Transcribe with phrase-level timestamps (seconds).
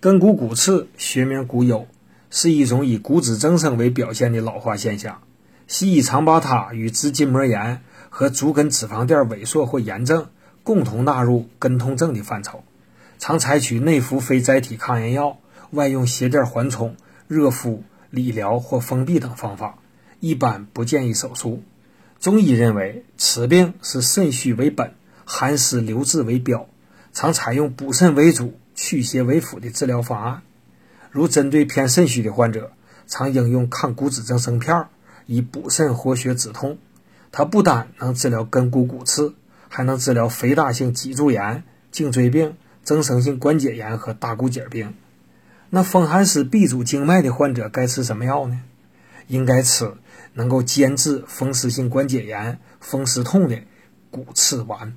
[0.00, 1.84] 根骨骨刺学名骨疣，
[2.30, 5.20] 是一种以骨质增生为表现的老化现象。
[5.66, 10.28] 西医常把它与支筋膜炎和足跟脂肪垫萎缩或炎症
[10.62, 12.64] 共同纳入根痛症的范畴，
[13.18, 15.36] 常采取内服非甾体抗炎药，
[15.72, 16.96] 外用鞋垫缓冲、
[17.28, 19.80] 热敷、理疗或封闭等方法，
[20.20, 21.62] 一般不建议手术。
[22.20, 24.94] 中医认为，此病是肾虚为本，
[25.26, 26.66] 寒湿留滞为标，
[27.12, 28.54] 常采用补肾为主。
[28.82, 30.42] 祛邪为辅的治疗方案，
[31.10, 32.72] 如针对偏肾虚的患者，
[33.06, 34.86] 常应用抗骨质增生片，
[35.26, 36.78] 以补肾活血止痛。
[37.30, 39.34] 它不单能治疗根骨骨刺，
[39.68, 41.62] 还能治疗肥大性脊柱炎、
[41.92, 44.94] 颈椎病、增生性关节炎和大骨节病。
[45.68, 48.62] 那风寒湿痹阻经脉的患者该吃什么药呢？
[49.26, 49.92] 应该吃
[50.32, 53.60] 能够坚治风湿性关节炎、风湿痛的
[54.10, 54.96] 骨刺丸。